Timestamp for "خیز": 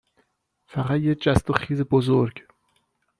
1.53-1.81